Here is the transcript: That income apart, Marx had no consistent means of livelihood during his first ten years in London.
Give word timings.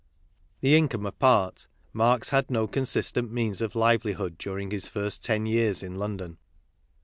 That 0.61 0.69
income 0.69 1.05
apart, 1.05 1.67
Marx 1.93 2.29
had 2.29 2.49
no 2.49 2.65
consistent 2.65 3.31
means 3.31 3.61
of 3.61 3.75
livelihood 3.75 4.39
during 4.39 4.71
his 4.71 4.87
first 4.87 5.23
ten 5.23 5.45
years 5.45 5.83
in 5.83 5.93
London. 5.93 6.39